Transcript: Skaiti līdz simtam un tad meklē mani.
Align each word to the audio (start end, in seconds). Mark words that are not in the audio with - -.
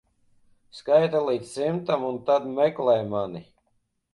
Skaiti 0.77 1.21
līdz 1.27 1.51
simtam 1.59 2.07
un 2.09 2.17
tad 2.31 2.51
meklē 2.57 2.99
mani. 3.13 3.45